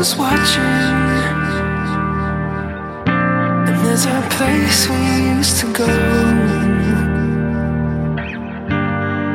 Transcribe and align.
was 0.00 0.16
watching. 0.16 0.64
And 3.68 3.76
there's 3.84 4.06
a 4.06 4.20
place 4.30 4.88
we 4.88 5.00
used 5.36 5.56
to 5.60 5.66
go. 5.74 5.86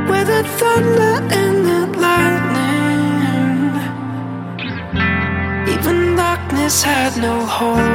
Where 0.10 0.26
the 0.26 0.42
thunder 0.58 1.16
and 1.42 1.58
the 1.70 1.82
lightning. 2.06 3.62
Even 5.74 6.16
darkness 6.16 6.82
had 6.82 7.16
no 7.22 7.46
hold. 7.46 7.95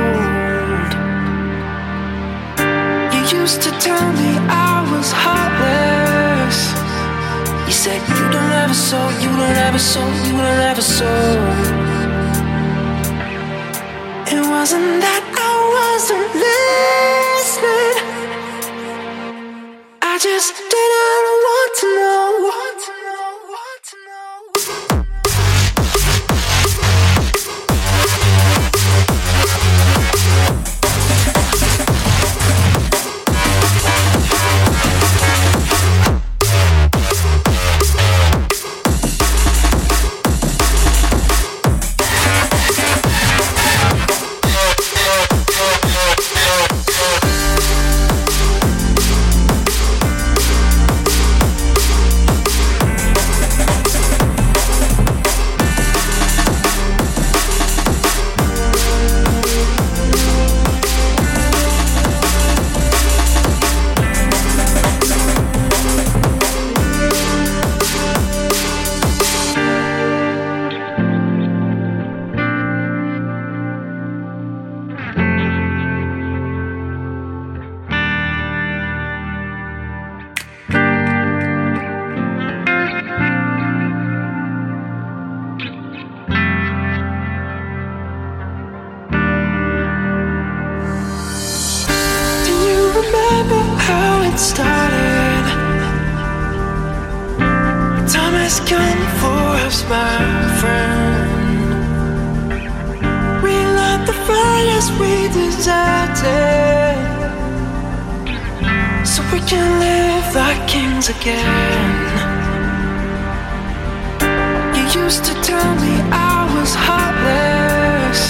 Used 114.94 115.24
to 115.24 115.34
tell 115.42 115.74
me 115.76 115.94
I 116.10 116.50
was 116.56 116.74
heartless. 116.74 118.20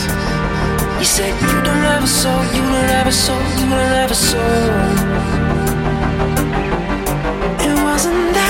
You 0.99 1.07
said 1.17 1.33
you 1.41 1.57
don't 1.67 1.85
a 2.05 2.07
soul, 2.07 2.43
you 2.55 2.63
don't 2.63 3.07
a 3.07 3.13
soul, 3.13 3.43
you 3.59 3.67
don't 3.71 3.93
a 4.11 4.15
soul. 4.15 5.31
It 7.67 7.77
wasn't 7.89 8.35
that 8.39 8.50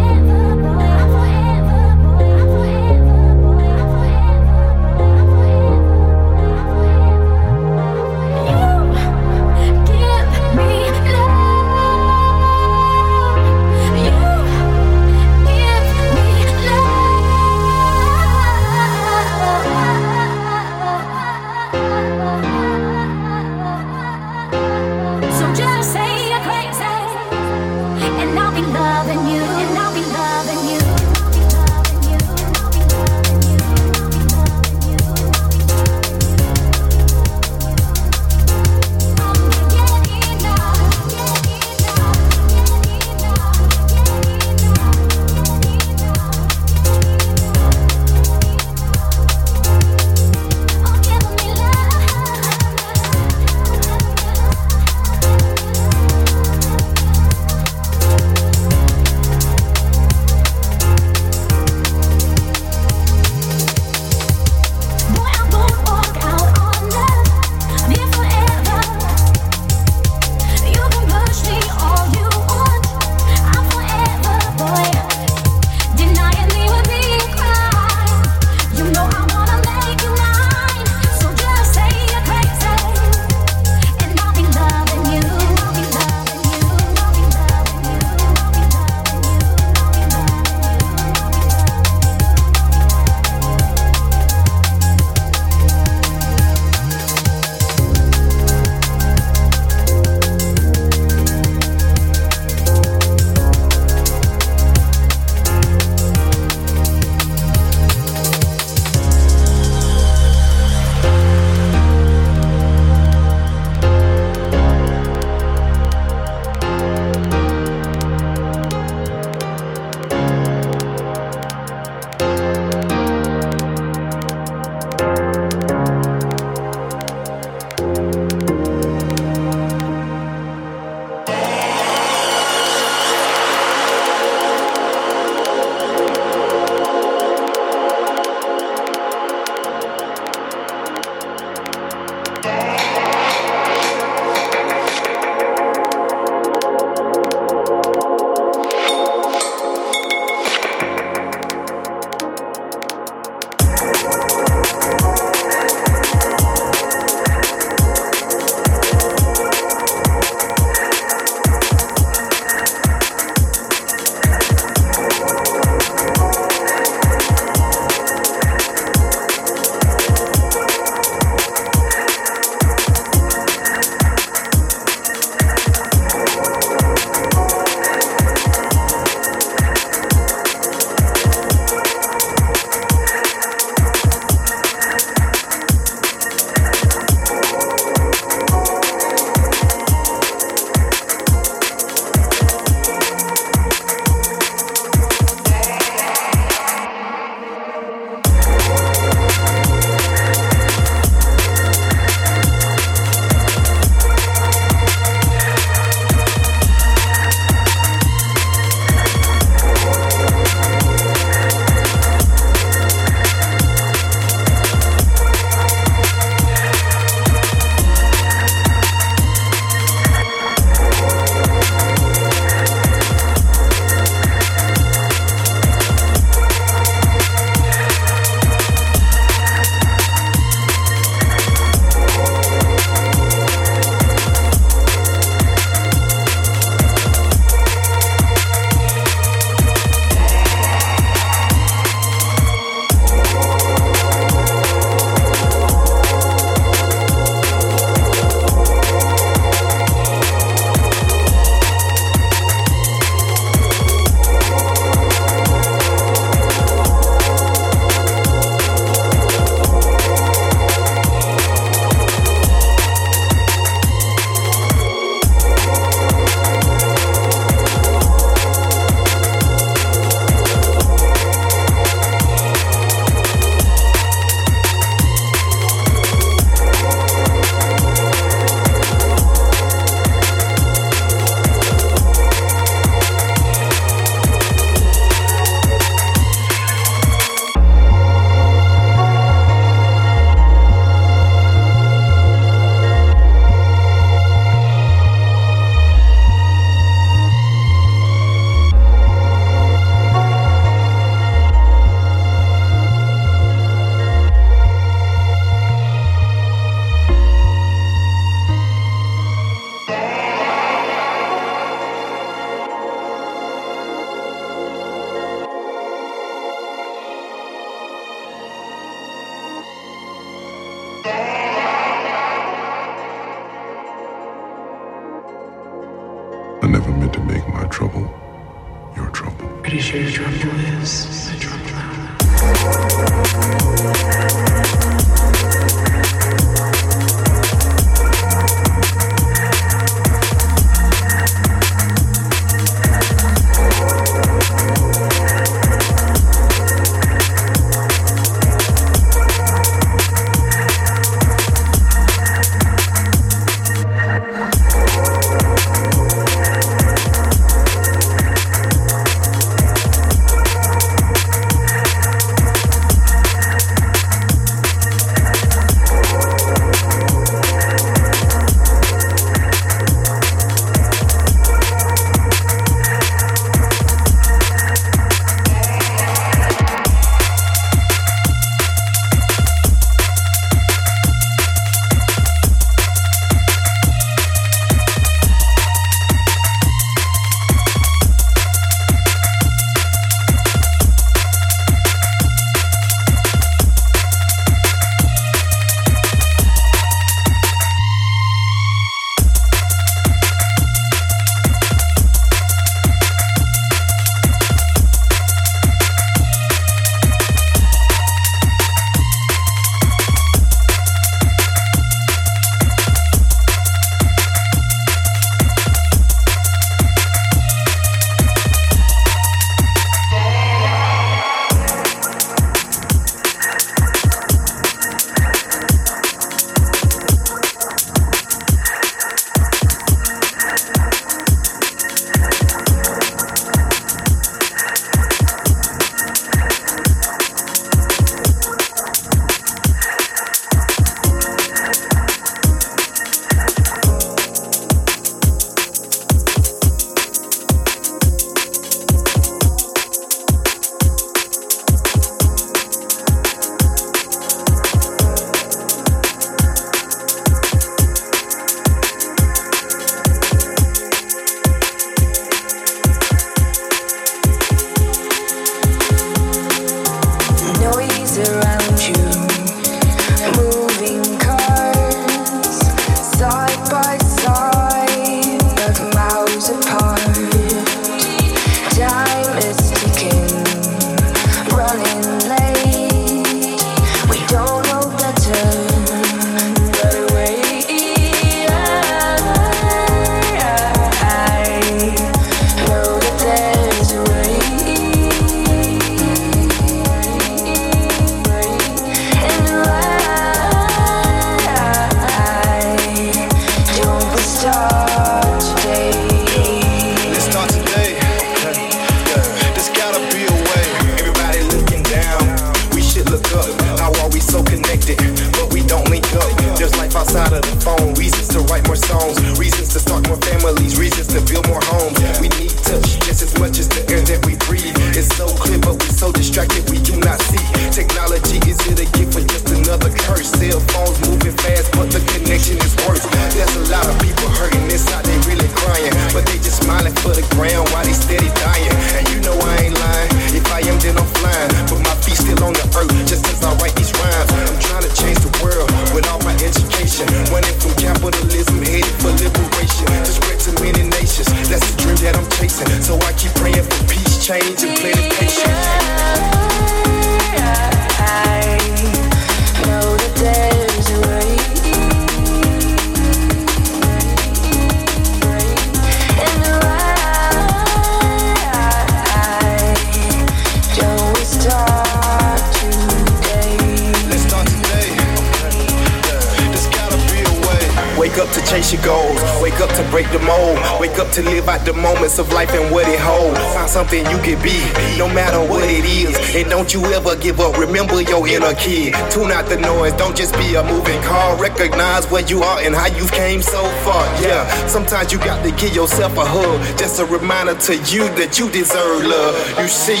kid. 588.54 588.94
Tune 589.10 589.30
out 589.30 589.46
the 589.46 589.58
noise, 589.58 589.92
don't 589.94 590.16
just 590.16 590.32
be 590.34 590.54
a 590.54 590.62
moving 590.62 591.00
car. 591.02 591.36
Recognize 591.36 592.10
where 592.10 592.24
you 592.24 592.42
are 592.42 592.60
and 592.60 592.74
how 592.74 592.86
you 592.86 593.06
came 593.08 593.42
so 593.42 593.62
far. 593.84 594.04
Yeah, 594.22 594.48
sometimes 594.66 595.12
you 595.12 595.18
got 595.18 595.44
to 595.44 595.50
give 595.52 595.74
yourself 595.74 596.16
a 596.16 596.24
hug. 596.24 596.78
Just 596.78 596.98
a 596.98 597.04
reminder 597.04 597.54
to 597.68 597.74
you 597.92 598.08
that 598.16 598.38
you 598.38 598.50
deserve 598.50 599.04
love. 599.04 599.34
You 599.60 599.68
see, 599.68 600.00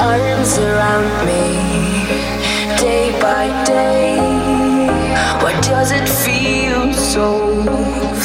arms 0.00 0.58
around 0.58 1.26
me, 1.28 2.78
day 2.82 3.12
by 3.20 3.46
day. 3.64 4.18
Why 5.42 5.52
does 5.60 5.92
it 5.92 6.08
feel 6.08 6.92
so 6.92 7.64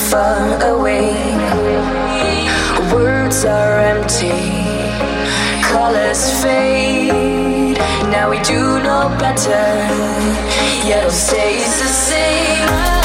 far 0.10 0.64
away? 0.64 1.27
Words 3.38 3.46
are 3.46 3.80
empty, 3.80 4.32
colors 5.62 6.42
fade. 6.42 7.78
Now 8.10 8.32
we 8.32 8.42
do 8.42 8.80
know 8.82 9.16
better. 9.20 9.52
Yet 10.88 11.06
it 11.06 11.12
stays 11.12 11.80
the 11.80 11.88
same. 11.88 12.97